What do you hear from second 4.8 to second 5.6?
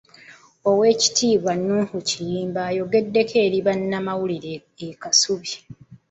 e Kasubi.